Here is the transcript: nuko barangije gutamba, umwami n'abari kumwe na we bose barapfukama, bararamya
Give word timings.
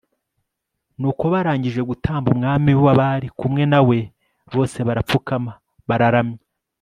nuko 0.99 1.23
barangije 1.33 1.81
gutamba, 1.89 2.27
umwami 2.33 2.69
n'abari 2.75 3.27
kumwe 3.39 3.63
na 3.71 3.79
we 3.87 3.99
bose 4.53 4.77
barapfukama, 4.87 5.51
bararamya 5.89 6.39